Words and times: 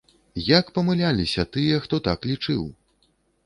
Як 0.43 0.71
памыляліся 0.77 1.45
тыя, 1.57 1.75
хто 1.87 1.95
так 2.11 2.19
лічыў! 2.33 2.61